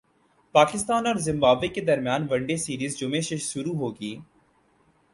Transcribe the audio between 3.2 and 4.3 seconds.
سے شروع ہوگی